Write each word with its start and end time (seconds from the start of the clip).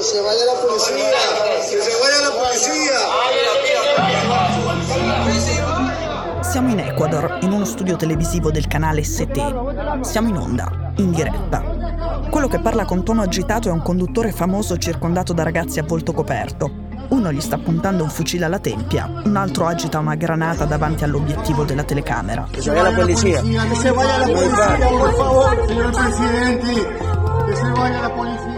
Que 0.00 0.06
se 0.06 0.22
vaya 0.22 0.46
la 0.46 0.54
policía, 0.54 1.12
que 1.68 1.82
se 1.82 1.92
vaya 2.00 2.20
la 2.22 2.30
policía. 2.40 2.98
Siamo 6.40 6.70
in 6.70 6.80
Ecuador, 6.80 7.36
in 7.42 7.52
uno 7.52 7.66
studio 7.66 7.96
televisivo 7.96 8.50
del 8.50 8.66
canale 8.66 9.04
ST. 9.04 10.00
Siamo 10.00 10.30
in 10.30 10.36
onda, 10.38 10.92
in 10.96 11.10
diretta. 11.10 11.62
Quello 12.30 12.48
che 12.48 12.60
parla 12.60 12.86
con 12.86 13.04
tono 13.04 13.20
agitato 13.20 13.68
è 13.68 13.72
un 13.72 13.82
conduttore 13.82 14.32
famoso 14.32 14.78
circondato 14.78 15.34
da 15.34 15.42
ragazzi 15.42 15.80
a 15.80 15.82
volto 15.82 16.14
coperto. 16.14 16.70
Uno 17.10 17.30
gli 17.30 17.42
sta 17.42 17.58
puntando 17.58 18.02
un 18.02 18.08
fucile 18.08 18.46
alla 18.46 18.58
tempia, 18.58 19.20
un 19.24 19.36
altro 19.36 19.66
agita 19.66 19.98
una 19.98 20.14
granata 20.14 20.64
davanti 20.64 21.04
all'obiettivo 21.04 21.64
della 21.64 21.84
telecamera. 21.84 22.48
Que 22.50 22.62
se 22.62 22.70
vaya 22.70 22.84
la 22.84 22.96
policía. 22.96 23.42
Que 23.42 23.76
se 23.76 23.90
vaya 23.90 24.16
la 24.16 24.24
policía, 24.24 24.78
por 24.98 25.14
favor, 25.14 25.66
señor 25.68 25.92
presidente. 25.92 26.88
Que 27.44 27.54
se 27.54 27.70
vaya 27.72 28.00
la 28.00 28.14
policía. 28.14 28.50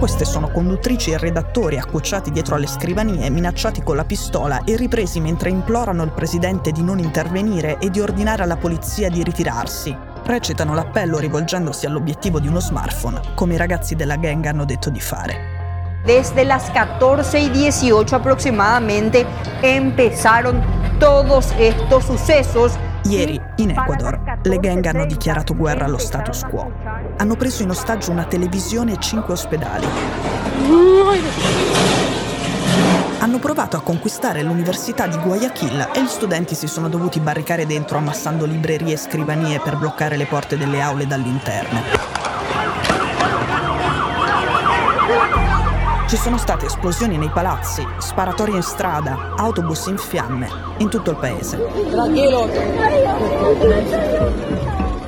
Queste 0.00 0.24
sono 0.24 0.48
conduttrici 0.48 1.10
e 1.10 1.18
redattori 1.18 1.76
accocciati 1.76 2.30
dietro 2.30 2.54
alle 2.54 2.66
scrivanie, 2.66 3.28
minacciati 3.28 3.82
con 3.82 3.96
la 3.96 4.06
pistola 4.06 4.64
e 4.64 4.74
ripresi 4.74 5.20
mentre 5.20 5.50
implorano 5.50 6.02
il 6.02 6.12
presidente 6.12 6.72
di 6.72 6.82
non 6.82 6.98
intervenire 6.98 7.76
e 7.78 7.90
di 7.90 8.00
ordinare 8.00 8.42
alla 8.42 8.56
polizia 8.56 9.10
di 9.10 9.22
ritirarsi. 9.22 9.94
Recitano 10.24 10.72
l'appello 10.72 11.18
rivolgendosi 11.18 11.84
all'obiettivo 11.84 12.40
di 12.40 12.48
uno 12.48 12.60
smartphone, 12.60 13.20
come 13.34 13.52
i 13.52 13.56
ragazzi 13.58 13.94
della 13.94 14.16
gang 14.16 14.42
hanno 14.46 14.64
detto 14.64 14.88
di 14.88 15.00
fare. 15.00 16.00
Desde 16.02 16.44
las 16.44 16.70
14 16.70 17.36
y 17.36 17.50
18 17.50 18.14
aproximadamente 18.14 19.26
empezaron 19.60 20.62
todos 20.98 21.52
estos 21.58 22.06
sucesos. 22.06 22.72
Ieri, 23.04 23.38
in 23.56 23.70
Ecuador, 23.70 24.18
le 24.44 24.58
gang 24.60 24.82
hanno 24.86 25.04
dichiarato 25.04 25.54
guerra 25.54 25.84
allo 25.84 25.98
status 25.98 26.42
quo. 26.48 26.72
Hanno 27.20 27.36
preso 27.36 27.62
in 27.62 27.68
ostaggio 27.68 28.12
una 28.12 28.24
televisione 28.24 28.94
e 28.94 28.96
cinque 28.98 29.34
ospedali. 29.34 29.86
Hanno 33.18 33.38
provato 33.38 33.76
a 33.76 33.82
conquistare 33.82 34.42
l'università 34.42 35.06
di 35.06 35.18
Guayaquil 35.18 35.90
e 35.92 36.02
gli 36.02 36.08
studenti 36.08 36.54
si 36.54 36.66
sono 36.66 36.88
dovuti 36.88 37.20
barricare 37.20 37.66
dentro 37.66 37.98
ammassando 37.98 38.46
librerie 38.46 38.94
e 38.94 38.96
scrivanie 38.96 39.60
per 39.60 39.76
bloccare 39.76 40.16
le 40.16 40.24
porte 40.24 40.56
delle 40.56 40.80
aule 40.80 41.06
dall'interno. 41.06 41.82
Ci 46.08 46.16
sono 46.16 46.38
state 46.38 46.64
esplosioni 46.64 47.18
nei 47.18 47.28
palazzi, 47.28 47.86
sparatorie 47.98 48.56
in 48.56 48.62
strada, 48.62 49.34
autobus 49.36 49.88
in 49.88 49.98
fiamme, 49.98 50.48
in 50.78 50.88
tutto 50.88 51.10
il 51.10 51.18
paese. 51.18 51.58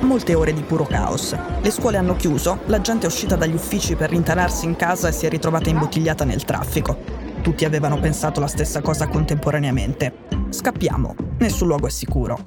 Molte 0.03 0.33
ore 0.33 0.53
di 0.53 0.61
puro 0.61 0.83
caos. 0.85 1.35
Le 1.61 1.71
scuole 1.71 1.97
hanno 1.97 2.15
chiuso, 2.15 2.59
la 2.65 2.81
gente 2.81 3.05
è 3.05 3.09
uscita 3.09 3.35
dagli 3.35 3.53
uffici 3.53 3.95
per 3.95 4.09
rintanarsi 4.09 4.65
in 4.65 4.75
casa 4.75 5.07
e 5.07 5.11
si 5.13 5.25
è 5.25 5.29
ritrovata 5.29 5.69
imbottigliata 5.69 6.25
nel 6.25 6.43
traffico. 6.43 6.97
Tutti 7.41 7.63
avevano 7.63 7.99
pensato 7.99 8.39
la 8.39 8.47
stessa 8.47 8.81
cosa 8.81 9.07
contemporaneamente. 9.07 10.13
Scappiamo, 10.49 11.15
nessun 11.39 11.67
luogo 11.67 11.87
è 11.87 11.89
sicuro. 11.89 12.37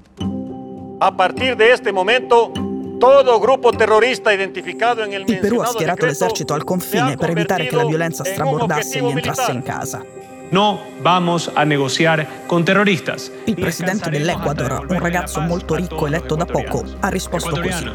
A 0.98 1.12
partir 1.12 1.56
de 1.56 1.72
este 1.72 1.92
momento 1.92 2.52
Todo 2.98 3.38
gruppo 3.38 3.72
terrorista 3.72 4.32
identificato 4.32 5.04
nel 5.04 5.24
Il 5.26 5.38
Perù 5.38 5.58
ha 5.58 5.66
schierato 5.66 6.06
l'esercito 6.06 6.54
al 6.54 6.64
confine 6.64 7.16
per 7.16 7.28
evitare 7.28 7.66
che 7.66 7.76
la 7.76 7.84
violenza 7.84 8.24
strabordasse 8.24 8.98
e 8.98 9.02
gli 9.02 9.10
entrasse 9.10 9.52
in 9.52 9.62
casa. 9.62 10.15
No 10.50 10.80
vamos 11.02 11.50
a 11.56 11.64
negociar 11.64 12.24
con 12.46 12.64
terroristas. 12.64 13.32
Il 13.46 13.56
presidente 13.56 14.10
dell'Ecuador, 14.10 14.86
un 14.88 14.98
ragazzo 15.00 15.40
molto 15.40 15.74
ricco 15.74 16.06
eletto 16.06 16.36
da 16.36 16.44
poco, 16.44 16.84
ha 17.00 17.08
risposto 17.08 17.60
così. 17.60 17.90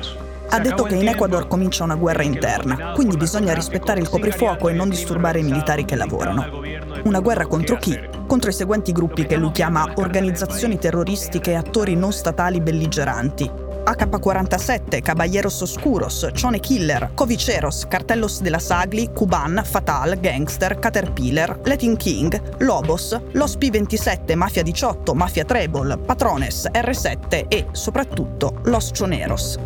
Ha 0.49 0.59
detto 0.59 0.83
che 0.83 0.95
in 0.95 1.07
Ecuador 1.07 1.47
comincia 1.47 1.85
una 1.85 1.95
guerra 1.95 2.23
interna, 2.23 2.91
quindi 2.91 3.15
bisogna 3.15 3.53
rispettare 3.53 4.01
il 4.01 4.09
coprifuoco 4.09 4.67
e 4.67 4.73
non 4.73 4.89
disturbare 4.89 5.39
i 5.39 5.43
militari 5.43 5.85
che 5.85 5.95
lavorano. 5.95 6.61
Una 7.03 7.21
guerra 7.21 7.45
contro 7.45 7.77
chi? 7.77 7.97
Contro 8.27 8.49
i 8.49 8.53
seguenti 8.53 8.91
gruppi 8.91 9.25
che 9.25 9.37
lui 9.37 9.51
chiama 9.51 9.89
organizzazioni 9.95 10.77
terroristiche 10.77 11.51
e 11.51 11.55
attori 11.55 11.95
non 11.95 12.11
statali 12.11 12.59
belligeranti, 12.59 13.49
AK-47, 13.83 15.01
Caballeros 15.01 15.61
Oscuros, 15.61 16.29
Cione 16.33 16.59
Killer, 16.59 17.11
Coviceros, 17.13 17.85
Cartellos 17.87 18.41
della 18.41 18.59
Sagli, 18.59 19.11
Cuban, 19.11 19.61
Fatal, 19.63 20.19
Gangster, 20.19 20.79
Caterpillar, 20.79 21.59
Latin 21.63 21.95
King, 21.97 22.57
Lobos, 22.59 23.19
Los 23.31 23.57
P27, 23.57 24.35
Mafia 24.35 24.63
18, 24.63 25.13
Mafia 25.13 25.45
Treble, 25.45 25.97
Patrones, 25.97 26.67
R7 26.71 27.45
e, 27.47 27.67
soprattutto, 27.71 28.61
Los 28.65 28.91
Choneros. 28.97 29.57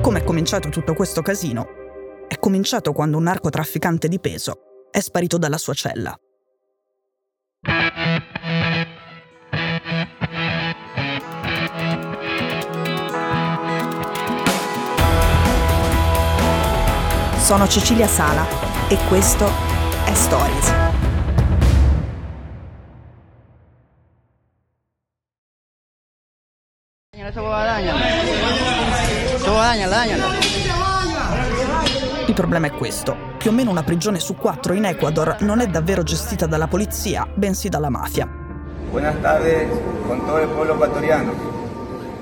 Come 0.00 0.20
è 0.20 0.24
cominciato 0.24 0.68
tutto 0.70 0.94
questo 0.94 1.22
casino? 1.22 1.68
È 2.28 2.38
cominciato 2.38 2.92
quando 2.92 3.16
un 3.16 3.24
narcotrafficante 3.24 4.08
di 4.08 4.18
peso 4.20 4.60
è 4.90 5.00
sparito 5.00 5.38
dalla 5.38 5.58
sua 5.58 5.74
cella. 5.74 6.18
Sono 17.48 17.66
Cecilia 17.66 18.06
Sala 18.06 18.44
e 18.88 18.98
questo 19.08 19.50
è 20.04 20.12
Stories. 20.12 20.74
Il 32.26 32.34
problema 32.34 32.66
è 32.66 32.70
questo. 32.72 33.16
Più 33.38 33.48
o 33.48 33.54
meno 33.54 33.70
una 33.70 33.82
prigione 33.82 34.20
su 34.20 34.36
quattro 34.36 34.74
in 34.74 34.84
Ecuador 34.84 35.38
non 35.40 35.60
è 35.60 35.68
davvero 35.68 36.02
gestita 36.02 36.44
dalla 36.44 36.66
polizia, 36.66 37.26
bensì 37.34 37.70
dalla 37.70 37.88
mafia. 37.88 38.28
Buenas 38.90 39.18
tardes 39.22 39.70
con 40.06 40.22
todo 40.26 40.36
el 40.36 40.48
pueblo 40.48 40.74
ecuatoriano. 40.74 41.67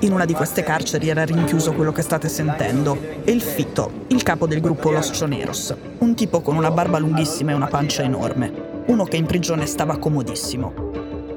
In 0.01 0.12
una 0.12 0.27
di 0.27 0.34
queste 0.34 0.62
carceri 0.62 1.09
era 1.09 1.25
rinchiuso 1.25 1.73
quello 1.73 1.91
che 1.91 2.03
state 2.03 2.29
sentendo, 2.29 2.99
El 3.25 3.41
Fito, 3.41 4.05
il 4.09 4.23
capo 4.23 4.47
del 4.47 4.61
gruppo 4.61 4.91
Los 4.91 5.19
Choneros, 5.19 5.75
un 5.99 6.15
tipo 6.15 6.43
con 6.43 6.55
una 6.55 6.71
barba 6.71 6.99
lunghissima 6.99 7.53
e 7.53 7.55
una 7.55 7.69
pancia 7.69 8.03
enorme, 8.03 8.83
uno 8.87 9.05
che 9.05 9.17
in 9.17 9.25
prigione 9.25 9.65
stava 9.65 9.97
comodissimo. 9.97 10.75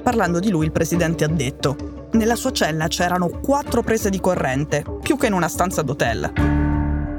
Parlando 0.03 0.39
di 0.39 0.49
lui 0.49 0.65
il 0.65 0.73
presidente 0.73 1.23
ha 1.23 1.29
detto, 1.29 2.07
nella 2.11 2.35
sua 2.35 2.51
cella 2.51 2.87
c'erano 2.89 3.29
quattro 3.29 3.81
prese 3.81 4.09
di 4.09 4.19
corrente, 4.19 4.83
più 5.01 5.15
che 5.15 5.27
in 5.27 5.33
una 5.33 5.47
stanza 5.47 5.81
d'hotel. 5.81 6.31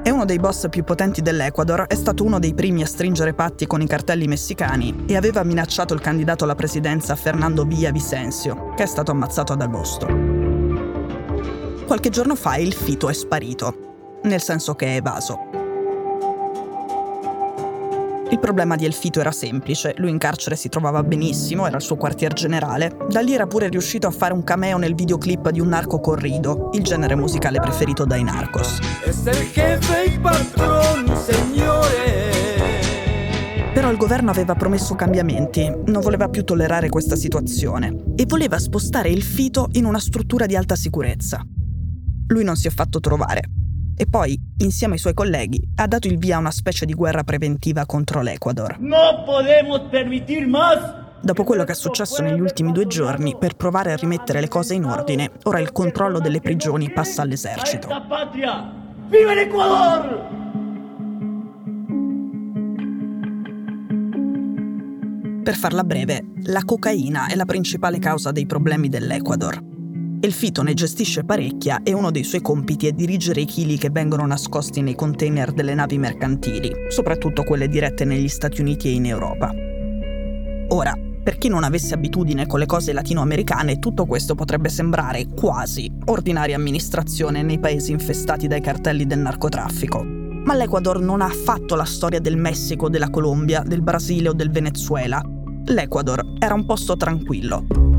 È 0.03 0.11
uno 0.11 0.27
dei 0.27 0.39
boss 0.39 0.69
più 0.69 0.84
potenti 0.84 1.23
dell'Ecuador, 1.23 1.87
è 1.87 1.95
stato 1.95 2.23
uno 2.23 2.39
dei 2.39 2.53
primi 2.53 2.83
a 2.83 2.87
stringere 2.87 3.33
patti 3.33 3.67
con 3.67 3.81
i 3.81 3.87
cartelli 3.87 4.27
messicani 4.27 5.05
e 5.06 5.17
aveva 5.17 5.43
minacciato 5.43 5.95
il 5.95 6.00
candidato 6.00 6.45
alla 6.45 6.55
presidenza 6.55 7.17
Fernando 7.17 7.65
Villavicencio, 7.65 8.75
che 8.77 8.83
è 8.83 8.87
stato 8.87 9.11
ammazzato 9.11 9.55
ad 9.55 9.62
agosto 9.62 10.40
qualche 11.91 12.11
giorno 12.11 12.37
fa 12.37 12.55
il 12.55 12.73
fito 12.73 13.09
è 13.09 13.12
sparito, 13.12 14.21
nel 14.23 14.41
senso 14.41 14.77
che 14.77 14.87
è 14.87 14.95
evaso. 14.95 15.37
Il 18.31 18.39
problema 18.39 18.77
di 18.77 18.84
Elfito 18.84 19.19
era 19.19 19.33
semplice, 19.33 19.95
lui 19.97 20.11
in 20.11 20.19
carcere 20.19 20.55
si 20.55 20.69
trovava 20.69 21.03
benissimo, 21.03 21.67
era 21.67 21.79
il 21.79 21.83
suo 21.83 21.97
quartier 21.97 22.33
generale, 22.33 22.97
da 23.09 23.19
lì 23.19 23.34
era 23.34 23.49
pure 23.49 23.67
riuscito 23.67 24.06
a 24.06 24.12
fare 24.12 24.33
un 24.33 24.45
cameo 24.45 24.79
nel 24.79 24.95
videoclip 24.95 25.50
di 25.50 25.59
un 25.59 25.67
narco 25.67 25.99
corrido, 25.99 26.71
il 26.75 26.84
genere 26.84 27.17
musicale 27.17 27.59
preferito 27.59 28.05
dai 28.05 28.23
narcos. 28.23 28.79
Però 33.75 33.91
il 33.91 33.97
governo 33.97 34.31
aveva 34.31 34.55
promesso 34.55 34.95
cambiamenti, 34.95 35.69
non 35.87 36.00
voleva 36.00 36.29
più 36.29 36.44
tollerare 36.44 36.88
questa 36.88 37.17
situazione 37.17 38.12
e 38.14 38.26
voleva 38.26 38.61
spostare 38.61 39.09
il 39.09 39.25
fito 39.25 39.67
in 39.73 39.87
una 39.87 39.99
struttura 39.99 40.47
di 40.47 40.55
alta 40.55 40.76
sicurezza 40.76 41.44
lui 42.31 42.44
non 42.44 42.56
si 42.56 42.67
è 42.67 42.71
fatto 42.71 43.00
trovare. 43.00 43.43
E 43.97 44.06
poi, 44.06 44.38
insieme 44.59 44.94
ai 44.94 44.99
suoi 44.99 45.12
colleghi, 45.12 45.61
ha 45.77 45.87
dato 45.87 46.09
il 46.09 46.17
via 46.17 46.37
a 46.37 46.38
una 46.38 46.50
specie 46.50 46.87
di 46.87 46.94
guerra 46.94 47.23
preventiva 47.23 47.85
contro 47.85 48.23
l'Ecuador. 48.23 48.79
No 48.81 49.25
Dopo 51.23 51.44
quello 51.44 51.65
che 51.65 51.73
è 51.73 51.75
successo 51.75 52.23
negli 52.23 52.41
ultimi 52.41 52.73
due 52.73 52.87
giorni, 52.87 53.37
per 53.38 53.56
provare 53.56 53.93
a 53.93 53.97
rimettere 53.97 54.41
le 54.41 54.49
cose 54.49 54.73
in 54.73 54.85
ordine, 54.85 55.32
ora 55.43 55.61
il 55.61 55.71
controllo 55.71 56.19
delle 56.19 56.41
prigioni 56.41 56.91
passa 56.91 57.21
all'esercito. 57.23 57.88
Viva 59.09 59.35
l'Ecuador! 59.35 60.38
Per 65.43 65.55
farla 65.56 65.85
breve, 65.85 66.25
la 66.44 66.62
cocaina 66.65 67.26
è 67.26 67.35
la 67.35 67.44
principale 67.44 67.99
causa 67.99 68.31
dei 68.31 68.47
problemi 68.47 68.88
dell'Ecuador. 68.88 69.69
Il 70.22 70.34
Fito 70.34 70.62
ne 70.62 70.75
gestisce 70.75 71.25
parecchia 71.25 71.81
e 71.82 71.94
uno 71.94 72.11
dei 72.11 72.25
suoi 72.25 72.43
compiti 72.43 72.87
è 72.87 72.93
dirigere 72.93 73.40
i 73.40 73.46
chili 73.46 73.78
che 73.78 73.88
vengono 73.88 74.26
nascosti 74.26 74.82
nei 74.82 74.94
container 74.94 75.50
delle 75.50 75.72
navi 75.72 75.96
mercantili, 75.96 76.70
soprattutto 76.90 77.43
quelle 77.43 77.69
dirette 77.69 78.05
negli 78.05 78.28
Stati 78.28 78.61
Uniti 78.61 78.88
e 78.88 78.93
in 78.93 79.06
Europa. 79.06 79.50
Ora, 80.69 80.93
per 81.22 81.38
chi 81.38 81.49
non 81.49 81.64
avesse 81.64 81.94
abitudine 81.94 82.46
con 82.46 82.58
le 82.58 82.67
cose 82.67 82.93
latinoamericane, 82.93 83.78
tutto 83.78 84.05
questo 84.05 84.34
potrebbe 84.34 84.69
sembrare 84.69 85.26
quasi 85.28 85.90
ordinaria 86.05 86.56
amministrazione 86.56 87.43
nei 87.43 87.58
paesi 87.58 87.93
infestati 87.93 88.46
dai 88.46 88.61
cartelli 88.61 89.06
del 89.06 89.20
narcotraffico. 89.20 90.05
Ma 90.05 90.55
l'Ecuador 90.55 91.00
non 91.00 91.23
ha 91.23 91.26
affatto 91.26 91.76
la 91.76 91.84
storia 91.84 92.20
del 92.20 92.37
Messico, 92.37 92.90
della 92.90 93.08
Colombia, 93.08 93.62
del 93.66 93.81
Brasile 93.81 94.28
o 94.28 94.32
del 94.34 94.50
Venezuela. 94.50 95.23
L'Ecuador 95.64 96.34
era 96.38 96.52
un 96.52 96.66
posto 96.66 96.94
tranquillo. 96.96 97.89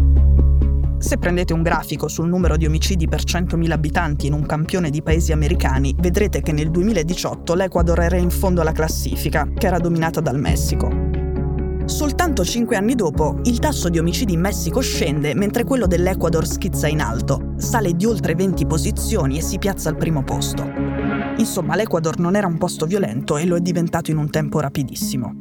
Se 1.02 1.18
prendete 1.18 1.52
un 1.52 1.64
grafico 1.64 2.08
sul 2.08 2.28
numero 2.28 2.58
di 2.58 2.68
omicidi 2.68 3.08
per 3.08 3.24
100.000 3.24 3.72
abitanti 3.72 4.28
in 4.28 4.34
un 4.34 4.46
campione 4.46 4.92
di 4.92 5.02
paesi 5.02 5.32
americani, 5.32 5.96
vedrete 5.98 6.42
che 6.44 6.52
nel 6.52 6.70
2018 6.70 7.56
l'Ecuador 7.56 8.02
era 8.02 8.18
in 8.18 8.30
fondo 8.30 8.62
alla 8.62 8.72
classifica, 8.72 9.50
che 9.52 9.66
era 9.66 9.80
dominata 9.80 10.22
dal 10.22 10.40
Messico. 10.40 10.90
Soltanto 11.86 12.46
cinque 12.46 12.76
anni 12.76 12.94
dopo, 12.94 13.40
il 13.46 13.58
tasso 13.58 13.90
di 13.90 13.98
omicidi 13.98 14.34
in 14.34 14.42
Messico 14.42 14.80
scende 14.80 15.34
mentre 15.34 15.64
quello 15.64 15.88
dell'Ecuador 15.88 16.46
schizza 16.46 16.88
in 16.88 17.02
alto, 17.02 17.56
sale 17.58 17.94
di 17.94 18.06
oltre 18.06 18.36
20 18.36 18.68
posizioni 18.68 19.40
e 19.40 19.42
si 19.42 19.58
piazza 19.58 19.90
al 19.90 19.98
primo 19.98 20.24
posto. 20.24 20.64
Insomma, 21.38 21.76
l'Ecuador 21.76 22.20
non 22.20 22.36
era 22.36 22.46
un 22.46 22.60
posto 22.60 22.86
violento 22.86 23.38
e 23.38 23.46
lo 23.46 23.56
è 23.56 23.60
diventato 23.60 24.12
in 24.12 24.18
un 24.18 24.30
tempo 24.30 24.60
rapidissimo. 24.60 25.34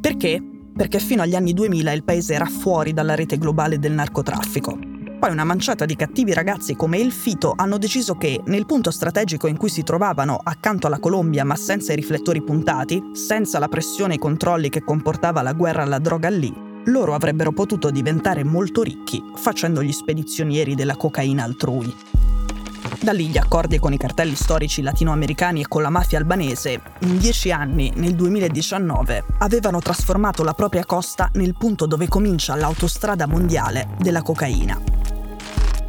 Perché? 0.00 0.42
Perché 0.74 0.98
fino 0.98 1.20
agli 1.20 1.34
anni 1.34 1.52
2000 1.52 1.92
il 1.92 2.04
paese 2.04 2.34
era 2.34 2.46
fuori 2.46 2.92
dalla 2.92 3.14
rete 3.14 3.36
globale 3.36 3.78
del 3.78 3.92
narcotraffico. 3.92 4.85
Poi 5.18 5.30
una 5.30 5.44
manciata 5.44 5.86
di 5.86 5.96
cattivi 5.96 6.34
ragazzi 6.34 6.76
come 6.76 6.98
il 6.98 7.10
Fito 7.10 7.54
hanno 7.56 7.78
deciso 7.78 8.16
che, 8.16 8.42
nel 8.44 8.66
punto 8.66 8.90
strategico 8.90 9.46
in 9.46 9.56
cui 9.56 9.70
si 9.70 9.82
trovavano 9.82 10.38
accanto 10.42 10.86
alla 10.86 10.98
Colombia 10.98 11.42
ma 11.42 11.56
senza 11.56 11.94
i 11.94 11.96
riflettori 11.96 12.42
puntati, 12.42 13.02
senza 13.14 13.58
la 13.58 13.68
pressione 13.68 14.12
e 14.12 14.16
i 14.16 14.20
controlli 14.20 14.68
che 14.68 14.84
comportava 14.84 15.40
la 15.40 15.54
guerra 15.54 15.82
alla 15.84 15.98
droga 15.98 16.28
lì, 16.28 16.54
loro 16.84 17.14
avrebbero 17.14 17.52
potuto 17.52 17.90
diventare 17.90 18.44
molto 18.44 18.82
ricchi 18.82 19.22
facendo 19.36 19.82
gli 19.82 19.90
spedizionieri 19.90 20.74
della 20.74 20.96
cocaina 20.96 21.44
altrui. 21.44 21.94
Da 23.00 23.12
lì 23.12 23.28
gli 23.28 23.38
accordi 23.38 23.78
con 23.78 23.94
i 23.94 23.98
cartelli 23.98 24.34
storici 24.34 24.82
latinoamericani 24.82 25.62
e 25.62 25.68
con 25.68 25.80
la 25.80 25.90
mafia 25.90 26.18
albanese, 26.18 26.80
in 27.00 27.16
dieci 27.18 27.50
anni, 27.50 27.90
nel 27.96 28.14
2019, 28.14 29.24
avevano 29.38 29.80
trasformato 29.80 30.44
la 30.44 30.52
propria 30.52 30.84
costa 30.84 31.30
nel 31.34 31.54
punto 31.56 31.86
dove 31.86 32.06
comincia 32.06 32.54
l'autostrada 32.54 33.26
mondiale 33.26 33.88
della 33.98 34.22
cocaina 34.22 34.95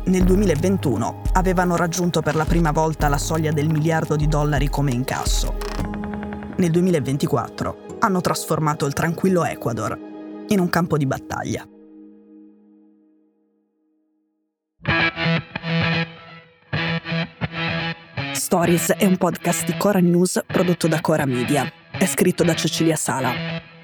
nel 0.08 0.24
2021 0.24 1.22
avevano 1.34 1.76
raggiunto 1.76 2.22
per 2.22 2.36
la 2.36 2.46
prima 2.46 2.72
volta 2.72 3.08
la 3.08 3.18
soglia 3.18 3.52
del 3.52 3.70
miliardo 3.70 4.16
di 4.16 4.28
dollari 4.28 4.70
come 4.70 4.92
incasso. 4.92 5.56
Nel 6.58 6.72
2024 6.72 7.98
hanno 8.00 8.22
trasformato 8.22 8.86
il 8.86 8.94
tranquillo 8.94 9.44
Ecuador 9.44 9.98
in 10.48 10.60
un 10.60 10.70
campo 10.70 10.98
di 10.98 11.06
battaglia. 11.06 11.68
Stories 18.34 18.94
è 18.94 19.06
un 19.06 19.18
podcast 19.18 19.66
di 19.66 19.76
Cora 19.78 20.00
News 20.00 20.42
prodotto 20.48 20.88
da 20.88 21.02
Cora 21.02 21.26
Media. 21.26 21.70
È 21.92 22.06
scritto 22.06 22.46
da 22.46 22.56
Cecilia 22.56 22.96
Sala. 22.96 23.34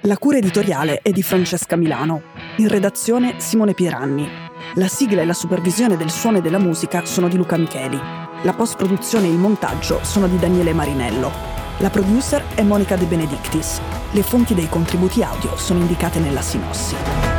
La 0.01 0.17
cura 0.17 0.37
editoriale 0.37 0.99
è 1.01 1.11
di 1.11 1.21
Francesca 1.21 1.75
Milano. 1.75 2.21
In 2.57 2.69
redazione 2.69 3.39
Simone 3.39 3.73
Pieranni. 3.73 4.42
La 4.75 4.87
sigla 4.87 5.21
e 5.21 5.25
la 5.25 5.33
supervisione 5.33 5.97
del 5.97 6.09
suono 6.09 6.37
e 6.37 6.41
della 6.41 6.57
musica 6.57 7.05
sono 7.05 7.27
di 7.27 7.37
Luca 7.37 7.57
Micheli. 7.57 7.99
La 8.41 8.53
post-produzione 8.53 9.27
e 9.27 9.31
il 9.31 9.37
montaggio 9.37 9.99
sono 10.03 10.27
di 10.27 10.39
Daniele 10.39 10.73
Marinello. 10.73 11.31
La 11.77 11.89
producer 11.89 12.43
è 12.55 12.63
Monica 12.63 12.95
De 12.95 13.05
Benedictis. 13.05 13.79
Le 14.11 14.23
fonti 14.23 14.53
dei 14.53 14.69
contributi 14.69 15.21
audio 15.21 15.55
sono 15.57 15.79
indicate 15.79 16.19
nella 16.19 16.41
sinossi. 16.41 17.32